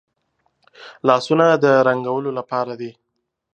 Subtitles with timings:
[1.07, 2.91] لاسونه د رنګولو لپاره دي